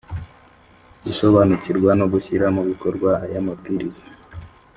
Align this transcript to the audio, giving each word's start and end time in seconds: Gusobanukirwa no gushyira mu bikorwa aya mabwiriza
Gusobanukirwa 1.03 1.91
no 1.99 2.05
gushyira 2.13 2.45
mu 2.55 2.61
bikorwa 2.69 3.09
aya 3.25 3.39
mabwiriza 3.45 4.01